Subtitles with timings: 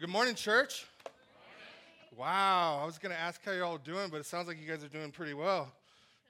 [0.00, 0.86] Good morning, church.
[2.16, 4.66] Wow, I was going to ask how you're all doing, but it sounds like you
[4.66, 5.72] guys are doing pretty well.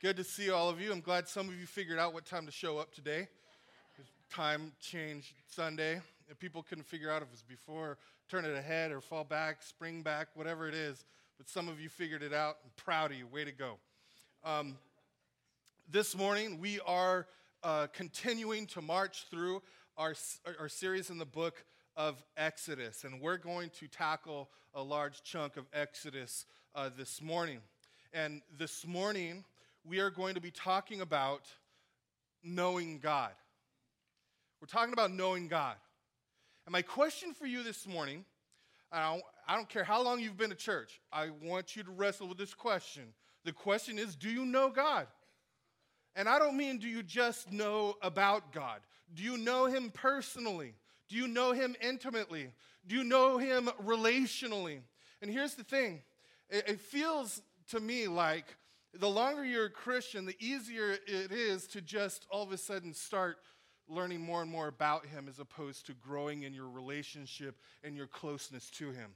[0.03, 0.93] Good to see all of you.
[0.93, 3.27] I'm glad some of you figured out what time to show up today.
[4.31, 6.03] Time changed Sunday.
[6.29, 7.97] If people couldn't figure out if it was before,
[8.29, 11.07] turn it ahead, or fall back, spring back, whatever it is.
[11.39, 12.59] But some of you figured it out.
[12.63, 13.27] I'm proud of you.
[13.27, 13.79] Way to go.
[14.45, 14.77] Um,
[15.91, 17.27] this morning, we are
[17.63, 19.63] uh, continuing to march through
[19.97, 20.15] our,
[20.61, 21.65] our series in the book
[21.97, 23.05] of Exodus.
[23.05, 27.61] And we're going to tackle a large chunk of Exodus uh, this morning.
[28.13, 29.45] And this morning,
[29.85, 31.47] we are going to be talking about
[32.43, 33.33] knowing God.
[34.61, 35.77] We're talking about knowing God.
[36.67, 38.25] And my question for you this morning
[38.95, 41.91] I don't, I don't care how long you've been to church, I want you to
[41.91, 43.03] wrestle with this question.
[43.45, 45.07] The question is Do you know God?
[46.17, 48.81] And I don't mean do you just know about God?
[49.13, 50.75] Do you know Him personally?
[51.09, 52.49] Do you know him intimately?
[52.87, 54.81] Do you know him relationally?
[55.23, 56.03] And here's the thing
[56.51, 58.45] it, it feels to me like
[58.93, 62.93] the longer you're a Christian, the easier it is to just all of a sudden
[62.93, 63.39] start
[63.89, 68.07] learning more and more about him as opposed to growing in your relationship and your
[68.07, 69.11] closeness to him.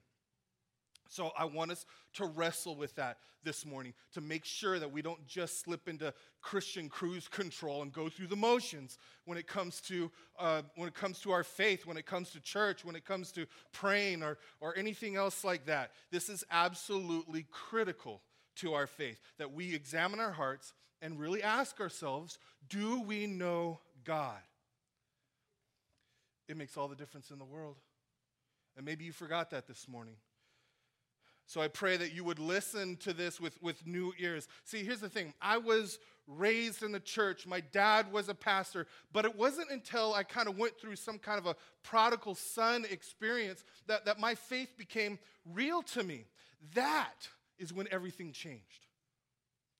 [1.08, 5.00] So I want us to wrestle with that this morning to make sure that we
[5.00, 9.80] don't just slip into Christian cruise control and go through the motions when it comes
[9.82, 13.06] to uh, when it comes to our faith, when it comes to church, when it
[13.06, 15.92] comes to praying or or anything else like that.
[16.10, 18.20] This is absolutely critical
[18.56, 23.80] to our faith that we examine our hearts and really ask ourselves, do we know
[24.04, 24.40] God?
[26.48, 27.76] It makes all the difference in the world.
[28.76, 30.14] And maybe you forgot that this morning.
[31.48, 34.48] So I pray that you would listen to this with, with new ears.
[34.64, 38.86] See, here's the thing I was raised in the church, my dad was a pastor,
[39.14, 42.84] but it wasn't until I kind of went through some kind of a prodigal son
[42.90, 45.18] experience that, that my faith became
[45.54, 46.26] real to me.
[46.74, 47.26] That
[47.58, 48.86] is when everything changed.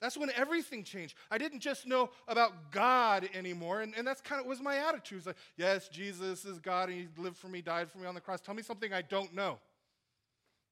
[0.01, 1.17] That's when everything changed.
[1.31, 5.19] I didn't just know about God anymore, and, and that's kind of was my attitude.
[5.19, 8.15] It's like, yes, Jesus is God, and He lived for me, died for me on
[8.15, 8.41] the cross.
[8.41, 9.59] Tell me something I don't know.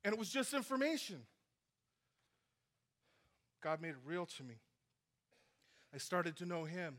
[0.06, 1.18] And it was just information.
[3.60, 4.54] God made it real to me.
[5.92, 6.98] I started to know Him.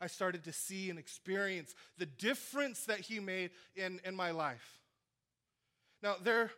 [0.00, 4.80] I started to see and experience the difference that He made in, in my life.
[6.02, 6.50] Now, there,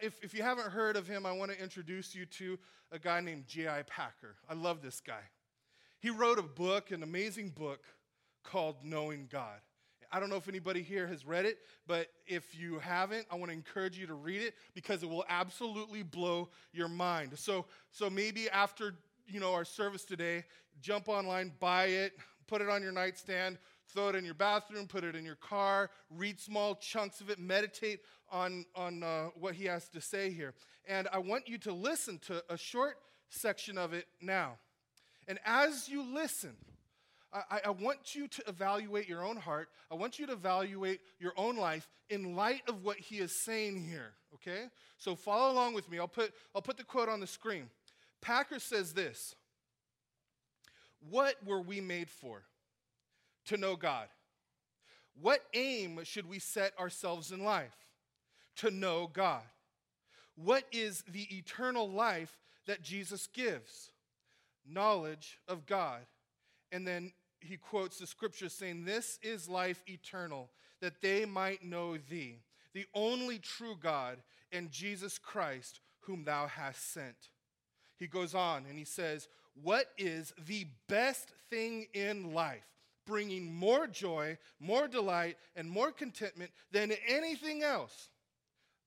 [0.00, 2.56] if, if you haven't heard of him, I want to introduce you to
[2.92, 3.82] a guy named J.I.
[3.82, 4.36] Packer.
[4.48, 5.22] I love this guy.
[5.98, 7.80] He wrote a book, an amazing book
[8.44, 9.58] called Knowing God.
[10.10, 13.50] I don't know if anybody here has read it, but if you haven't, I want
[13.50, 17.38] to encourage you to read it because it will absolutely blow your mind.
[17.38, 18.94] So, so maybe after
[19.26, 20.44] you know our service today,
[20.80, 22.12] jump online, buy it,
[22.46, 23.58] put it on your nightstand,
[23.88, 27.38] throw it in your bathroom, put it in your car, read small chunks of it,
[27.38, 30.54] meditate on, on uh, what he has to say here.
[30.86, 32.98] And I want you to listen to a short
[33.28, 34.56] section of it now.
[35.26, 36.56] And as you listen,
[37.32, 39.68] I, I, want you to evaluate your own heart.
[39.90, 43.84] I want you to evaluate your own life in light of what he is saying
[43.84, 44.64] here, okay?
[44.96, 45.98] So follow along with me.
[45.98, 47.68] I'll put, I'll put the quote on the screen.
[48.22, 49.34] Packer says this
[51.10, 52.44] What were we made for?
[53.46, 54.08] To know God.
[55.20, 57.76] What aim should we set ourselves in life?
[58.56, 59.42] To know God.
[60.34, 63.90] What is the eternal life that Jesus gives?
[64.66, 66.06] Knowledge of God
[66.72, 70.50] and then he quotes the scripture saying, This is life eternal,
[70.80, 72.40] that they might know thee,
[72.74, 74.18] the only true God,
[74.52, 77.30] and Jesus Christ, whom thou hast sent.
[77.96, 79.28] He goes on and he says,
[79.62, 82.64] What is the best thing in life?
[83.06, 88.10] Bringing more joy, more delight, and more contentment than anything else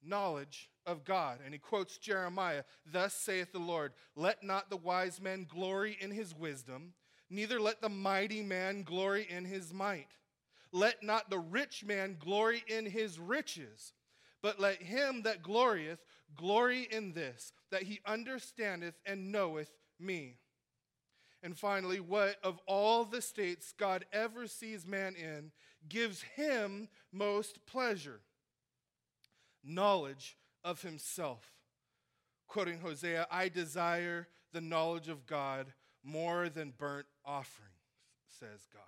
[0.04, 1.40] knowledge of God.
[1.44, 6.12] And he quotes Jeremiah Thus saith the Lord, Let not the wise man glory in
[6.12, 6.94] his wisdom
[7.31, 10.09] neither let the mighty man glory in his might.
[10.72, 13.94] Let not the rich man glory in his riches,
[14.42, 16.00] but let him that glorieth
[16.35, 19.70] glory in this, that he understandeth and knoweth
[20.00, 20.38] me.
[21.44, 25.52] And finally, what of all the states God ever sees man in
[25.90, 28.22] gives him most pleasure?
[29.64, 31.52] Knowledge of himself.
[32.47, 35.73] Quoting Hosea, I desire the knowledge of God
[36.03, 37.72] more than burnt offerings,
[38.40, 38.82] says God.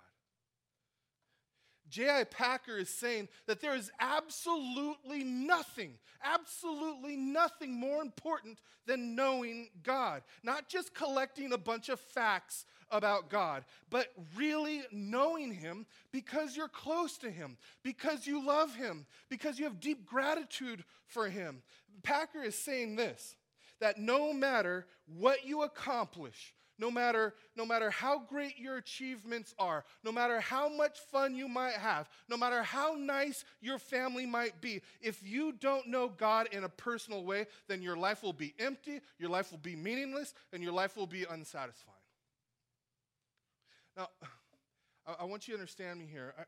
[1.88, 2.24] J.I.
[2.24, 5.92] Packer is saying that there is absolutely nothing,
[6.24, 10.22] absolutely nothing more important than knowing God.
[10.42, 16.68] Not just collecting a bunch of facts about God, but really knowing Him because you're
[16.68, 21.62] close to Him, because you love Him, because you have deep gratitude for Him.
[22.02, 23.36] Packer is saying this
[23.80, 29.84] that no matter what you accomplish, no matter, no matter how great your achievements are,
[30.02, 34.60] no matter how much fun you might have, no matter how nice your family might
[34.60, 38.54] be, if you don't know God in a personal way, then your life will be
[38.58, 41.96] empty, your life will be meaningless, and your life will be unsatisfying.
[43.96, 44.08] Now,
[45.20, 46.34] I, want you to understand me here.
[46.38, 46.42] I,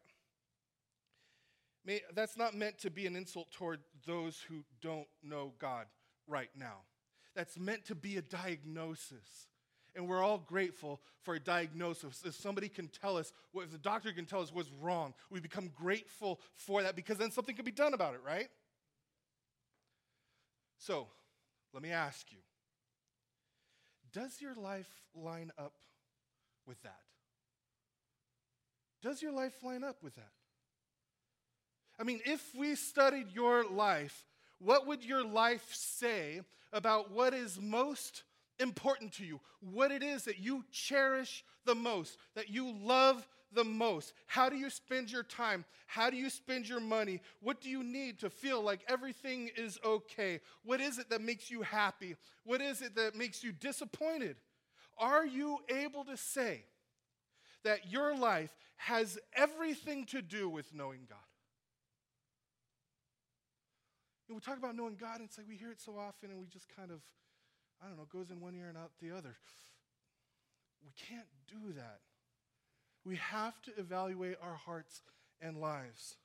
[1.84, 5.86] may, that's not meant to be an insult toward those who don't know God
[6.26, 6.78] right now.
[7.34, 9.48] That's meant to be a diagnosis
[9.96, 12.22] and we're all grateful for a diagnosis.
[12.24, 15.70] If somebody can tell us, if the doctor can tell us what's wrong, we become
[15.74, 18.48] grateful for that because then something can be done about it, right?
[20.78, 21.08] So,
[21.72, 22.38] let me ask you
[24.12, 25.74] Does your life line up
[26.66, 27.00] with that?
[29.02, 30.30] Does your life line up with that?
[31.98, 34.26] I mean, if we studied your life,
[34.58, 38.22] what would your life say about what is most
[38.58, 43.64] important to you, what it is that you cherish the most, that you love the
[43.64, 44.12] most.
[44.26, 45.64] How do you spend your time?
[45.86, 47.20] How do you spend your money?
[47.40, 50.40] What do you need to feel like everything is okay?
[50.64, 52.16] What is it that makes you happy?
[52.44, 54.36] What is it that makes you disappointed?
[54.98, 56.64] Are you able to say
[57.64, 61.18] that your life has everything to do with knowing God?
[64.28, 66.46] we talk about knowing God, and it's like we hear it so often, and we
[66.46, 67.00] just kind of
[67.82, 69.36] I don't know, goes in one ear and out the other.
[70.84, 72.00] We can't do that.
[73.04, 75.02] We have to evaluate our hearts
[75.40, 76.16] and lives.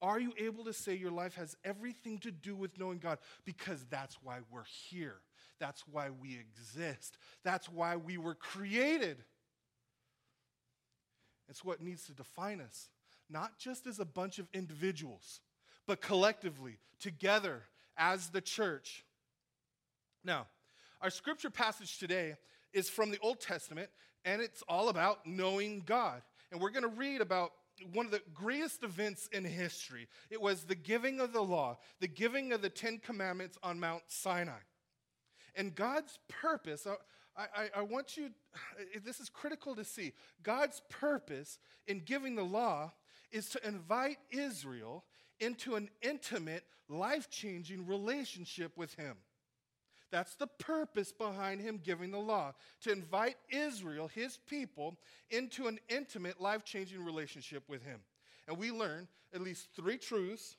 [0.00, 3.18] Are you able to say your life has everything to do with knowing God?
[3.44, 5.16] Because that's why we're here.
[5.58, 7.18] That's why we exist.
[7.42, 9.18] That's why we were created.
[11.48, 12.90] It's what needs to define us,
[13.28, 15.40] not just as a bunch of individuals,
[15.86, 17.62] but collectively, together
[17.96, 19.04] as the church.
[20.22, 20.46] Now,
[21.00, 22.34] our scripture passage today
[22.72, 23.88] is from the Old Testament,
[24.24, 26.22] and it's all about knowing God.
[26.50, 27.52] And we're going to read about
[27.92, 30.08] one of the greatest events in history.
[30.30, 34.02] It was the giving of the law, the giving of the Ten Commandments on Mount
[34.08, 34.58] Sinai.
[35.54, 36.94] And God's purpose, uh,
[37.36, 38.30] I, I, I, want you,
[39.04, 40.12] this is critical to see.
[40.42, 42.92] God's purpose in giving the law
[43.30, 45.04] is to invite Israel
[45.38, 49.16] into an intimate, life changing relationship with Him.
[50.10, 54.96] That's the purpose behind him giving the law to invite Israel, his people,
[55.30, 58.00] into an intimate, life changing relationship with him.
[58.46, 60.56] And we learn at least three truths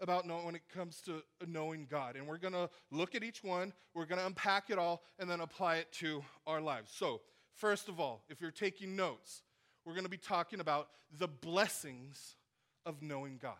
[0.00, 2.16] about knowing when it comes to knowing God.
[2.16, 5.30] And we're going to look at each one, we're going to unpack it all, and
[5.30, 6.92] then apply it to our lives.
[6.94, 7.22] So,
[7.54, 9.42] first of all, if you're taking notes,
[9.84, 10.88] we're going to be talking about
[11.18, 12.36] the blessings
[12.84, 13.54] of knowing God.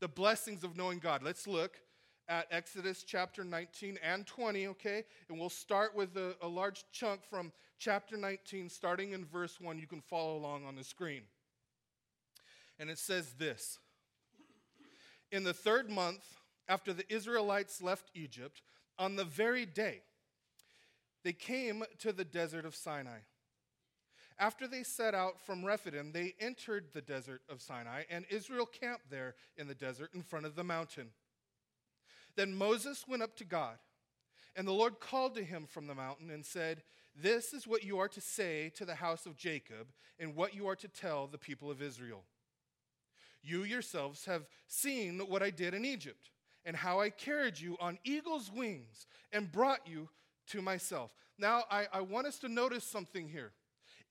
[0.00, 1.22] The blessings of knowing God.
[1.22, 1.80] Let's look
[2.28, 5.04] at Exodus chapter 19 and 20, okay?
[5.28, 9.78] And we'll start with a, a, large chunk from chapter 19, starting in verse 1.
[9.78, 11.22] You can follow along on the screen.
[12.78, 13.78] And it says this
[15.30, 16.24] In the third month,
[16.68, 18.62] after the Israelites left Egypt,
[18.98, 20.00] on the very day,
[21.24, 23.18] they came to the desert of Sinai.
[24.38, 29.08] After they set out from Rephidim, they entered the desert of Sinai, and Israel camped
[29.08, 31.10] there in the desert in front of the mountain.
[32.36, 33.76] Then Moses went up to God,
[34.56, 36.82] and the Lord called to him from the mountain and said,
[37.14, 40.68] This is what you are to say to the house of Jacob, and what you
[40.68, 42.24] are to tell the people of Israel.
[43.42, 46.30] You yourselves have seen what I did in Egypt,
[46.64, 50.08] and how I carried you on eagle's wings and brought you
[50.48, 51.10] to myself.
[51.38, 53.52] Now, I, I want us to notice something here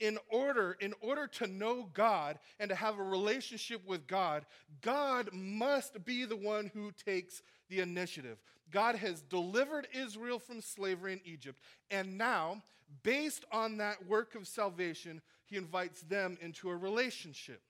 [0.03, 4.45] in order in order to know God and to have a relationship with God,
[4.81, 8.37] God must be the one who takes the initiative.
[8.69, 11.57] God has delivered Israel from slavery in Egypt,
[11.89, 12.61] and now,
[13.03, 17.61] based on that work of salvation, he invites them into a relationship.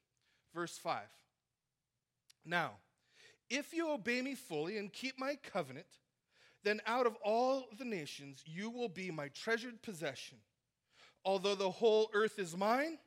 [0.56, 1.02] Verse 5.
[2.46, 2.72] Now,
[3.48, 5.86] if you obey me fully and keep my covenant,
[6.64, 10.40] then out of all the nations you will be my treasured possession
[11.26, 12.98] Although the whole earth is mine,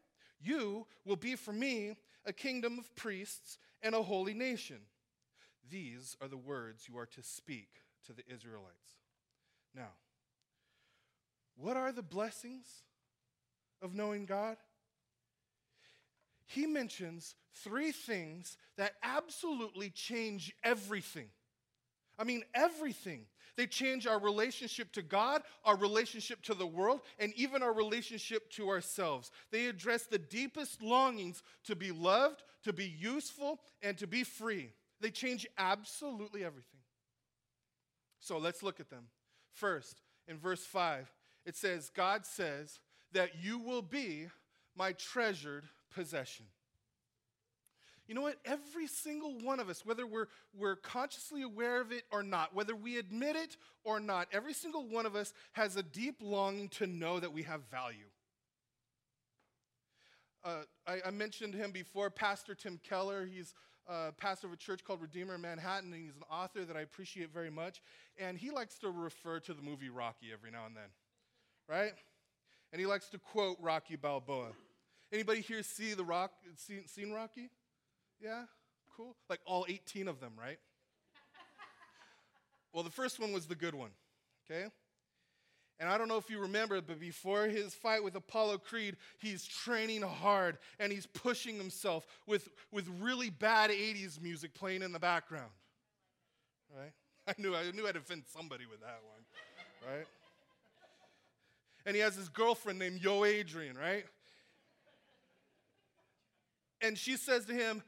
[0.40, 4.78] you will be for me a kingdom of priests and a holy nation.
[5.68, 8.94] These are the words you are to speak to the Israelites.
[9.74, 9.92] Now,
[11.56, 12.66] what are the blessings
[13.82, 14.56] of knowing God?
[16.46, 21.28] he mentions three things that absolutely change everything.
[22.18, 23.26] I mean, everything.
[23.56, 28.50] They change our relationship to God, our relationship to the world, and even our relationship
[28.52, 29.30] to ourselves.
[29.50, 34.72] They address the deepest longings to be loved, to be useful, and to be free.
[35.00, 36.80] They change absolutely everything.
[38.20, 39.04] So let's look at them.
[39.52, 41.10] First, in verse 5,
[41.44, 42.80] it says, God says
[43.12, 44.26] that you will be
[44.76, 46.46] my treasured possession.
[48.08, 48.36] You know what?
[48.44, 52.76] Every single one of us, whether we're, we're consciously aware of it or not, whether
[52.76, 56.86] we admit it or not, every single one of us has a deep longing to
[56.86, 58.06] know that we have value.
[60.44, 63.26] Uh, I, I, mentioned him before, Pastor Tim Keller.
[63.26, 63.52] He's
[64.16, 67.32] pastor of a church called Redeemer in Manhattan, and he's an author that I appreciate
[67.32, 67.80] very much.
[68.18, 70.90] And he likes to refer to the movie Rocky every now and then,
[71.68, 71.92] right?
[72.72, 74.52] And he likes to quote Rocky Balboa.
[75.12, 76.32] Anybody here see the Rock?
[76.56, 77.50] Seen, seen Rocky?
[78.22, 78.44] Yeah,
[78.96, 79.16] cool.
[79.28, 80.58] Like all 18 of them, right?
[82.72, 83.90] well, the first one was the good one,
[84.44, 84.68] okay?
[85.78, 89.44] And I don't know if you remember, but before his fight with Apollo Creed, he's
[89.44, 94.98] training hard and he's pushing himself with, with really bad 80s music playing in the
[94.98, 95.50] background.
[96.74, 96.92] Right?
[97.28, 99.94] I knew I knew I'd offend somebody with that one.
[99.94, 100.06] Right?
[101.84, 104.04] And he has his girlfriend named Yo Adrian, right?
[106.80, 107.82] And she says to him,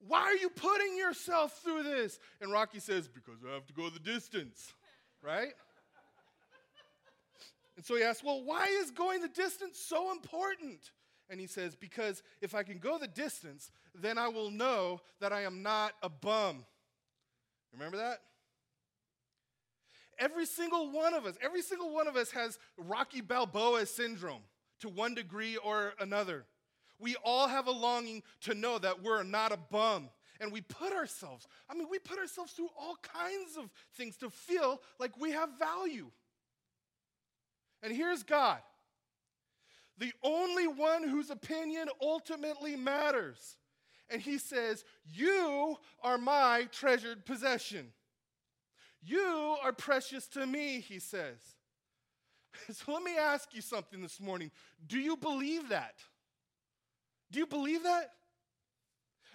[0.00, 2.18] why are you putting yourself through this?
[2.40, 4.72] And Rocky says, Because I have to go the distance,
[5.22, 5.52] right?
[7.76, 10.90] And so he asks, Well, why is going the distance so important?
[11.28, 15.32] And he says, Because if I can go the distance, then I will know that
[15.32, 16.64] I am not a bum.
[17.72, 18.18] Remember that?
[20.18, 24.42] Every single one of us, every single one of us has Rocky Balboa syndrome
[24.80, 26.46] to one degree or another.
[26.98, 30.08] We all have a longing to know that we're not a bum.
[30.40, 34.30] And we put ourselves, I mean, we put ourselves through all kinds of things to
[34.30, 36.10] feel like we have value.
[37.82, 38.58] And here's God,
[39.98, 43.56] the only one whose opinion ultimately matters.
[44.10, 47.92] And he says, You are my treasured possession.
[49.02, 51.36] You are precious to me, he says.
[52.72, 54.50] So let me ask you something this morning.
[54.86, 55.96] Do you believe that?
[57.30, 58.12] Do you believe that?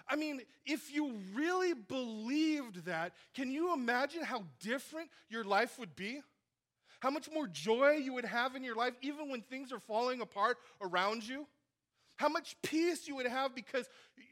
[0.08, 5.94] I mean, if you really believed that, can you imagine how different your life would
[5.94, 6.20] be?
[7.00, 10.20] How much more joy you would have in your life, even when things are falling
[10.20, 11.46] apart around you?
[12.16, 13.86] How much peace you would have because,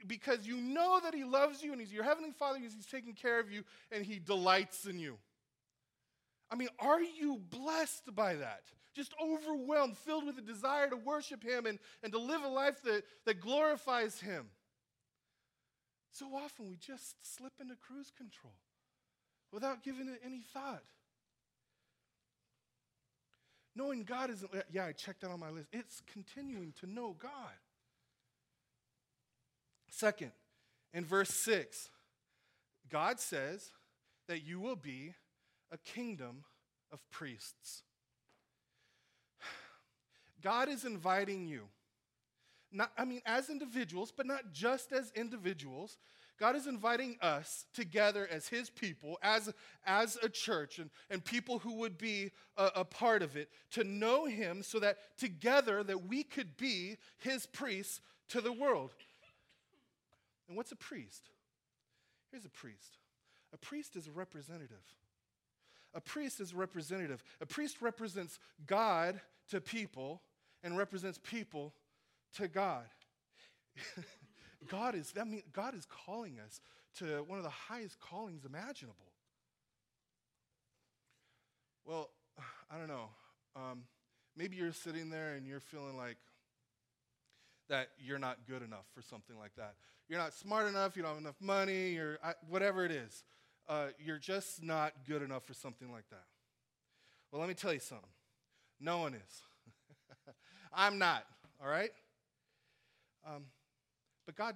[0.07, 3.15] because you know that He loves you and He's your Heavenly Father, He's, he's taking
[3.15, 5.19] care of you, and He delights in you.
[6.51, 8.63] I mean, are you blessed by that?
[9.01, 12.83] Just overwhelmed, filled with a desire to worship Him and, and to live a life
[12.83, 14.45] that, that glorifies Him.
[16.13, 18.53] So often we just slip into cruise control
[19.53, 20.83] without giving it any thought.
[23.75, 25.69] Knowing God isn't, yeah, I checked that on my list.
[25.73, 27.33] It's continuing to know God.
[29.89, 30.33] Second,
[30.93, 31.89] in verse 6,
[32.91, 33.71] God says
[34.29, 35.15] that you will be
[35.73, 36.45] a kingdom
[36.93, 37.85] of priests.
[40.43, 41.63] God is inviting you.
[42.73, 45.99] Not, I mean, as individuals, but not just as individuals.
[46.39, 49.53] God is inviting us together as His people, as,
[49.85, 53.85] as a church, and, and people who would be a, a part of it, to
[53.85, 58.95] know Him so that together that we could be His priests to the world.
[60.49, 61.29] And what's a priest?
[62.31, 62.97] Here's a priest.
[63.53, 64.85] A priest is a representative.
[65.93, 67.23] A priest is a representative.
[67.41, 69.21] A priest represents God
[69.51, 70.23] to people
[70.63, 71.75] and represents people
[72.37, 72.85] to God.
[74.69, 76.61] God is, that mean, God is calling us
[76.99, 79.13] to one of the highest callings imaginable.
[81.85, 82.11] Well,
[82.71, 83.09] I don't know.
[83.57, 83.83] Um,
[84.37, 86.17] maybe you're sitting there and you're feeling like
[87.69, 89.75] that you're not good enough for something like that.
[90.09, 93.23] You're not smart enough, you don't have enough money, you're, whatever it is.
[93.69, 96.25] Uh, you're just not good enough for something like that.
[97.31, 98.09] Well, let me tell you something.
[98.81, 99.43] No one is.
[100.73, 101.25] I'm not,
[101.63, 101.91] all right?
[103.27, 103.45] Um,
[104.27, 104.55] but God,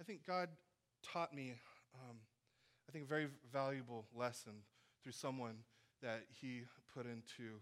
[0.00, 0.48] I think God
[1.02, 1.54] taught me,
[1.94, 2.16] um,
[2.88, 4.52] I think, a very valuable lesson
[5.02, 5.56] through someone
[6.02, 6.62] that He
[6.94, 7.60] put into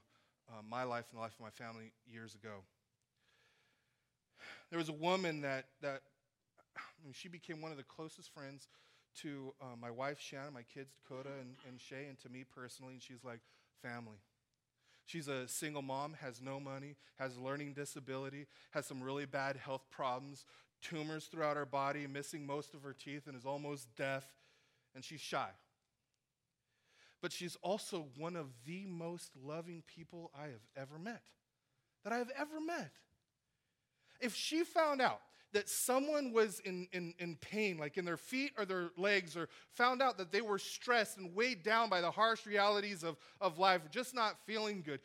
[0.48, 2.62] uh, my life and the life of my family years ago.
[4.70, 6.02] There was a woman that, that
[6.76, 8.68] I mean, she became one of the closest friends
[9.20, 12.94] to uh, my wife, Shannon, my kids, Dakota and, and Shay, and to me personally,
[12.94, 13.40] and she's like
[13.82, 14.16] family.
[15.04, 19.84] She's a single mom, has no money, has learning disability, has some really bad health
[19.90, 20.44] problems,
[20.80, 24.24] tumors throughout her body, missing most of her teeth, and is almost deaf,
[24.94, 25.48] and she's shy.
[27.20, 31.22] But she's also one of the most loving people I have ever met,
[32.04, 32.92] that I have ever met.
[34.20, 35.20] If she found out
[35.52, 39.48] that someone was in, in, in pain, like in their feet or their legs, or
[39.74, 43.58] found out that they were stressed and weighed down by the harsh realities of, of
[43.58, 45.00] life, just not feeling good,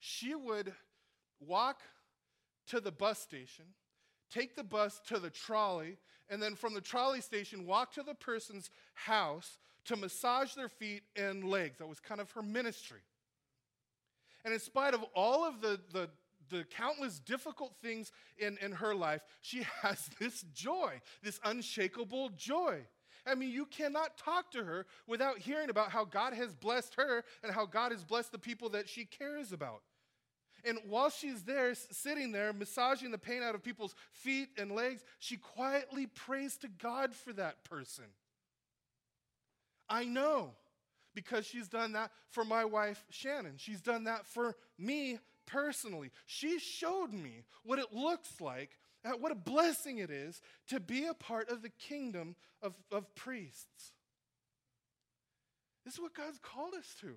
[0.00, 0.72] she would
[1.40, 1.80] walk
[2.66, 3.64] to the bus station,
[4.30, 5.96] take the bus to the trolley,
[6.28, 11.02] and then from the trolley station, walk to the person's house to massage their feet
[11.16, 11.78] and legs.
[11.78, 13.00] That was kind of her ministry.
[14.44, 16.08] And in spite of all of the, the
[16.50, 22.86] the countless difficult things in, in her life, she has this joy, this unshakable joy.
[23.26, 27.24] I mean, you cannot talk to her without hearing about how God has blessed her
[27.42, 29.82] and how God has blessed the people that she cares about.
[30.64, 35.04] And while she's there, sitting there, massaging the pain out of people's feet and legs,
[35.18, 38.04] she quietly prays to God for that person.
[39.88, 40.52] I know
[41.14, 43.54] because she's done that for my wife, Shannon.
[43.56, 46.10] She's done that for me personally.
[46.26, 51.06] She showed me what it looks like, uh, what a blessing it is to be
[51.06, 53.92] a part of the kingdom of, of priests.
[55.84, 57.14] This is what God's called us to.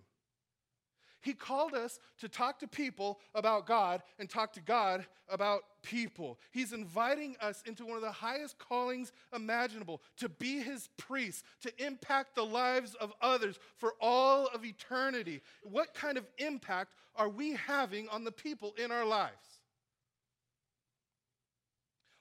[1.21, 6.39] He called us to talk to people about God and talk to God about people.
[6.51, 11.85] He's inviting us into one of the highest callings imaginable to be His priest, to
[11.85, 15.41] impact the lives of others for all of eternity.
[15.61, 19.59] What kind of impact are we having on the people in our lives?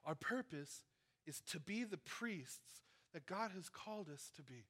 [0.04, 0.84] Our purpose
[1.26, 2.82] is to be the priests
[3.14, 4.66] that God has called us to be,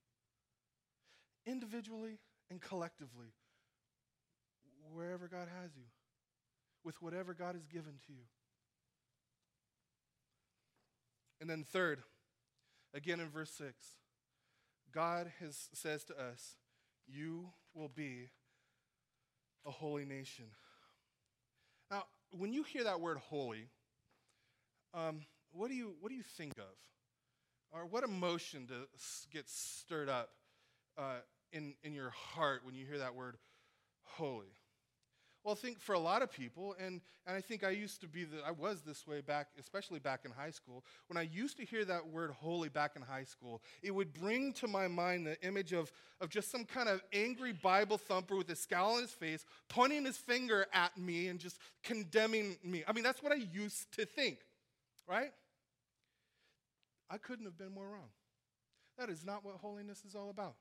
[1.46, 2.18] individually
[2.48, 3.32] and collectively
[4.92, 5.84] wherever God has you,
[6.84, 8.24] with whatever God has given to you.
[11.40, 12.02] And then, third,
[12.94, 13.74] again in verse 6,
[14.92, 16.56] God has, says to us,
[17.06, 18.30] You will be
[19.66, 20.46] a holy nation.
[21.90, 22.04] Now,
[22.36, 23.68] when you hear that word holy,
[24.94, 25.20] um,
[25.52, 26.64] what, do you, what do you think of?
[27.72, 30.30] Or what emotion does, gets stirred up
[30.98, 31.20] uh,
[31.52, 33.36] in, in your heart when you hear that word
[34.02, 34.59] holy?
[35.42, 38.08] Well, I think for a lot of people, and, and I think I used to
[38.08, 40.84] be, the, I was this way back, especially back in high school.
[41.06, 44.52] When I used to hear that word holy back in high school, it would bring
[44.54, 48.50] to my mind the image of, of just some kind of angry Bible thumper with
[48.50, 52.84] a scowl on his face, pointing his finger at me and just condemning me.
[52.86, 54.40] I mean, that's what I used to think,
[55.08, 55.32] right?
[57.08, 58.10] I couldn't have been more wrong.
[58.98, 60.56] That is not what holiness is all about.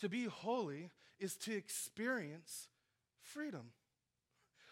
[0.00, 2.68] To be holy is to experience
[3.26, 3.75] freedom.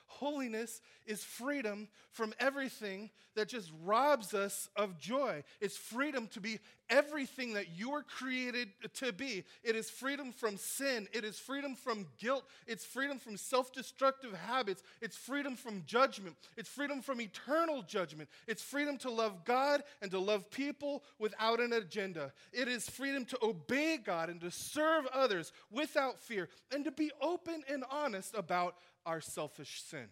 [0.07, 5.43] Holiness is freedom from everything that just robs us of joy.
[5.61, 9.45] It's freedom to be everything that you were created to be.
[9.63, 11.09] It is freedom from sin.
[11.13, 12.45] It is freedom from guilt.
[12.67, 14.83] It's freedom from self destructive habits.
[15.01, 16.37] It's freedom from judgment.
[16.57, 18.29] It's freedom from eternal judgment.
[18.47, 22.33] It's freedom to love God and to love people without an agenda.
[22.53, 27.11] It is freedom to obey God and to serve others without fear and to be
[27.21, 30.09] open and honest about our selfish sin.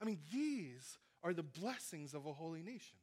[0.00, 2.96] I mean, these are the blessings of a holy nation.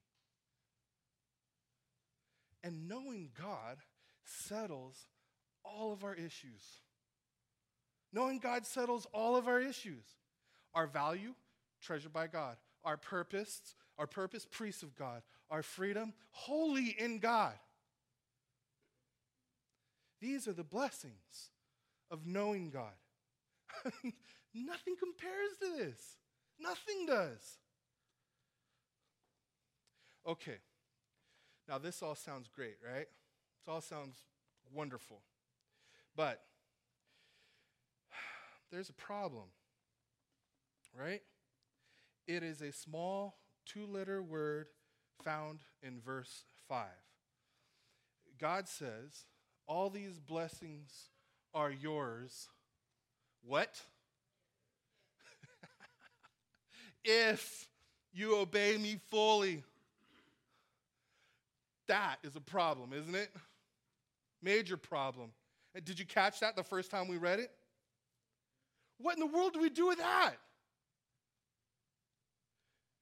[2.63, 3.77] And knowing God
[4.23, 5.08] settles
[5.63, 6.82] all of our issues.
[8.12, 10.03] Knowing God settles all of our issues.
[10.73, 11.34] Our value,
[11.82, 12.58] treasured by God.
[12.84, 15.21] Our purpose, our purpose, priest of God.
[15.51, 17.53] Our freedom, holy in God.
[20.19, 21.51] These are the blessings
[22.10, 22.93] of knowing God.
[24.53, 26.17] Nothing compares to this.
[26.60, 27.58] Nothing does.
[30.27, 30.58] Okay.
[31.67, 33.08] Now, this all sounds great, right?
[33.08, 34.17] This all sounds
[34.73, 35.21] wonderful.
[36.15, 36.41] But
[38.71, 39.45] there's a problem,
[40.97, 41.21] right?
[42.27, 44.67] It is a small two letter word
[45.23, 46.88] found in verse 5.
[48.39, 49.25] God says,
[49.67, 51.10] All these blessings
[51.53, 52.49] are yours
[53.43, 53.80] what?
[57.04, 57.67] if
[58.13, 59.63] you obey me fully.
[61.88, 63.30] That is a problem, isn't it?
[64.41, 65.32] Major problem.
[65.84, 67.52] Did you catch that the first time we read it?
[68.97, 70.34] What in the world do we do with that?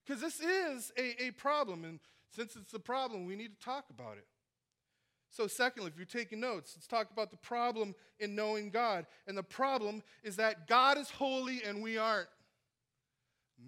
[0.05, 1.99] Because this is a, a problem, and
[2.35, 4.27] since it's a problem, we need to talk about it.
[5.29, 9.05] So, secondly, if you're taking notes, let's talk about the problem in knowing God.
[9.27, 12.29] And the problem is that God is holy and we aren't.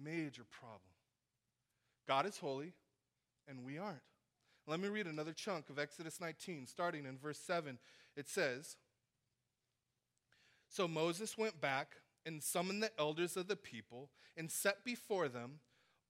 [0.02, 0.80] Major problem.
[2.06, 2.72] God is holy
[3.46, 3.98] and we aren't.
[4.66, 7.78] Let me read another chunk of Exodus 19, starting in verse 7.
[8.16, 8.76] It says
[10.68, 15.60] So Moses went back and summoned the elders of the people and set before them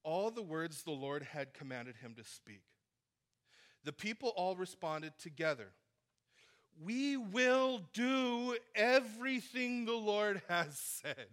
[0.03, 2.63] all the words the Lord had commanded him to speak.
[3.85, 5.69] The people all responded together
[6.85, 11.27] We will do everything the Lord has said.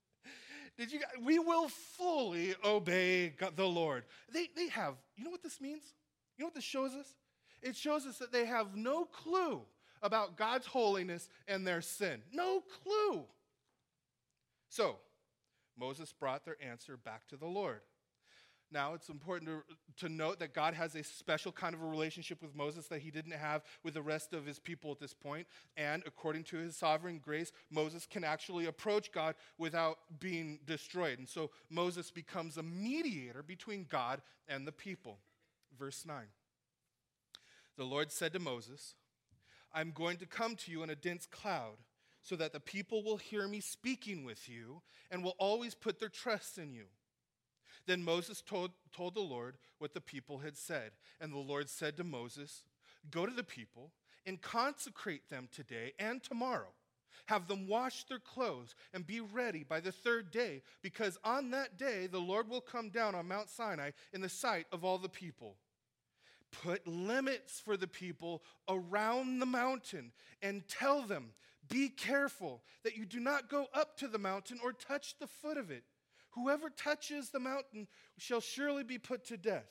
[0.78, 4.04] Did you we will fully obey the Lord.
[4.32, 5.82] They, they have, you know what this means?
[6.36, 7.14] You know what this shows us?
[7.62, 9.62] It shows us that they have no clue
[10.02, 12.22] about God's holiness and their sin.
[12.32, 13.24] No clue.
[14.68, 14.96] So,
[15.78, 17.80] Moses brought their answer back to the Lord.
[18.72, 22.40] Now, it's important to, to note that God has a special kind of a relationship
[22.40, 25.46] with Moses that he didn't have with the rest of his people at this point.
[25.76, 31.18] And according to his sovereign grace, Moses can actually approach God without being destroyed.
[31.18, 35.18] And so Moses becomes a mediator between God and the people.
[35.78, 36.24] Verse 9
[37.76, 38.94] The Lord said to Moses,
[39.74, 41.76] I'm going to come to you in a dense cloud
[42.22, 44.80] so that the people will hear me speaking with you
[45.10, 46.84] and will always put their trust in you.
[47.86, 50.92] Then Moses told, told the Lord what the people had said.
[51.20, 52.62] And the Lord said to Moses,
[53.10, 53.90] Go to the people
[54.24, 56.72] and consecrate them today and tomorrow.
[57.26, 61.76] Have them wash their clothes and be ready by the third day, because on that
[61.76, 65.08] day the Lord will come down on Mount Sinai in the sight of all the
[65.08, 65.56] people.
[66.50, 71.30] Put limits for the people around the mountain and tell them,
[71.68, 75.56] Be careful that you do not go up to the mountain or touch the foot
[75.56, 75.84] of it
[76.32, 79.68] Whoever touches the mountain shall surely be put to death.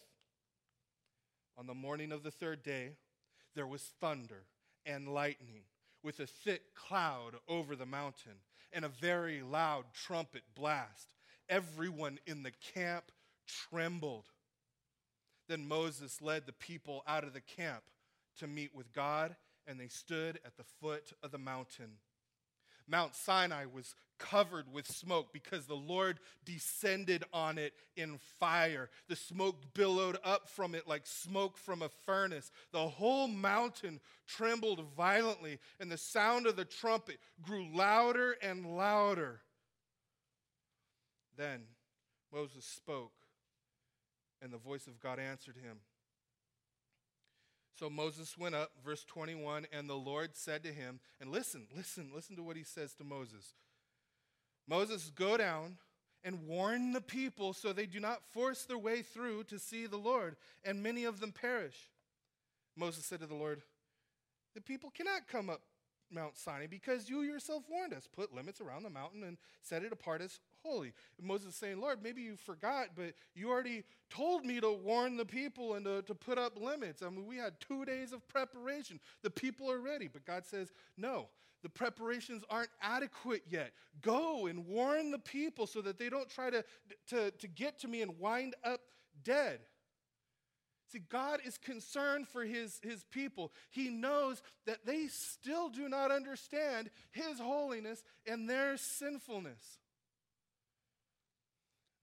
[1.58, 2.92] On the morning of the third day,
[3.56, 4.44] there was thunder
[4.86, 5.64] and lightning
[6.04, 8.40] with a thick cloud over the mountain
[8.74, 11.10] and a very loud trumpet blast.
[11.50, 13.12] Everyone in the camp
[13.48, 14.26] trembled.
[15.48, 17.84] Then Moses led the people out of the camp
[18.40, 19.36] to meet with God,
[19.68, 21.98] and they stood at the foot of the mountain.
[22.88, 28.90] Mount Sinai was covered with smoke because the Lord descended on it in fire.
[29.08, 32.52] The smoke billowed up from it like smoke from a furnace.
[32.72, 39.42] The whole mountain trembled violently, and the sound of the trumpet grew louder and louder.
[41.36, 41.64] Then
[42.32, 43.14] Moses spoke,
[44.42, 45.80] and the voice of God answered him.
[47.78, 52.12] So Moses went up, verse 21, and the Lord said to him, and listen, listen,
[52.14, 53.54] listen to what he says to Moses.
[54.68, 55.78] Moses, go down
[56.24, 59.98] and warn the people so they do not force their way through to see the
[59.98, 61.90] Lord, and many of them perish.
[62.76, 63.62] Moses said to the Lord,
[64.54, 65.62] The people cannot come up
[66.12, 68.08] Mount Sinai because you yourself warned us.
[68.08, 70.94] Put limits around the mountain and set it apart as holy.
[71.18, 75.18] And Moses is saying, Lord, maybe you forgot, but you already told me to warn
[75.18, 77.02] the people and to, to put up limits.
[77.02, 79.00] I mean, we had two days of preparation.
[79.24, 80.08] The people are ready.
[80.08, 81.28] But God says, no,
[81.64, 83.72] the preparations aren't adequate yet.
[84.02, 86.64] Go and warn the people so that they don't try to,
[87.10, 88.82] to, to get to me and wind up
[89.24, 89.60] dead.
[90.92, 93.54] See, God is concerned for his, his people.
[93.70, 99.80] He knows that they still do not understand his holiness and their sinfulness.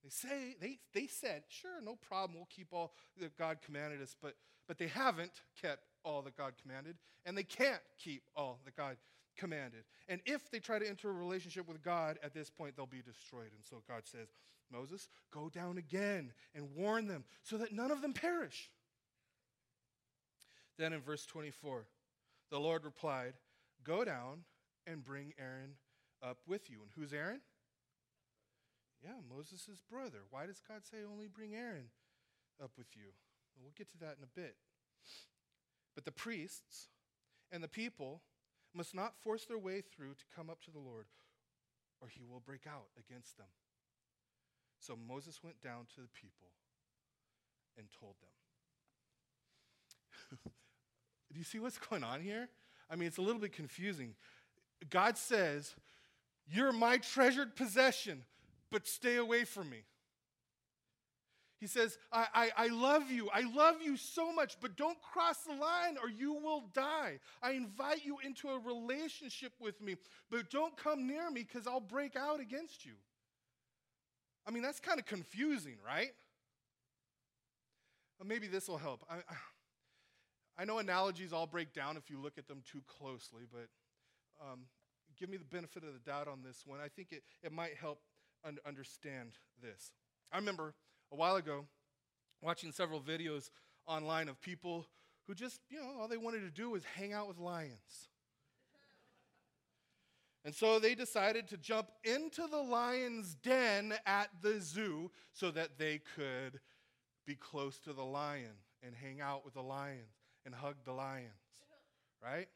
[0.03, 4.16] They say, they, they said, sure, no problem, we'll keep all that God commanded us,
[4.22, 6.96] but, but they haven't kept all that God commanded,
[7.27, 8.96] and they can't keep all that God
[9.37, 9.85] commanded.
[10.09, 13.03] And if they try to enter a relationship with God at this point, they'll be
[13.03, 13.51] destroyed.
[13.55, 14.29] And so God says,
[14.72, 18.70] Moses, go down again and warn them so that none of them perish.
[20.79, 21.87] Then in verse 24,
[22.51, 23.35] the Lord replied,
[23.85, 24.45] Go down
[24.87, 25.75] and bring Aaron
[26.23, 26.79] up with you.
[26.83, 27.41] And who's Aaron?
[29.03, 30.19] Yeah, Moses' brother.
[30.31, 31.91] Why does God say only bring Aaron
[32.62, 33.12] up with you?
[33.55, 34.57] Well, we'll get to that in a bit.
[35.95, 36.88] But the priests
[37.51, 38.23] and the people
[38.75, 41.07] must not force their way through to come up to the Lord,
[42.01, 43.47] or he will break out against them.
[44.81, 46.53] So Moses went down to the people
[47.77, 48.31] and told them.
[51.33, 52.49] Do you see what's going on here?
[52.91, 54.14] I mean, it's a little bit confusing.
[54.91, 55.75] God says,
[56.51, 58.25] You're my treasured possession,
[58.71, 59.83] but stay away from me.
[61.61, 63.29] He says, I, I, I, love you.
[63.35, 67.19] I love you so much, but don't cross the line or you will die.
[67.43, 69.97] I invite you into a relationship with me,
[70.31, 72.93] but don't come near me because I'll break out against you.
[74.47, 76.12] I mean, that's kind of confusing, right?
[78.21, 79.05] Well, maybe this will help.
[79.11, 79.35] I, I
[80.64, 83.68] know analogies all break down if you look at them too closely, but
[84.40, 84.62] um,
[85.18, 86.81] give me the benefit of the doubt on this one.
[86.81, 88.01] I think it, it might help
[88.44, 89.92] un- understand this.
[90.33, 90.75] I remember
[91.12, 91.66] a while ago
[92.40, 93.51] watching several videos
[93.87, 94.87] online of people
[95.27, 98.09] who just, you know, all they wanted to do was hang out with lions.
[100.44, 105.79] And so they decided to jump into the lion's den at the zoo so that
[105.79, 106.61] they could
[107.27, 111.29] be close to the lion and hang out with the lions and hug the lions,
[112.22, 112.48] right?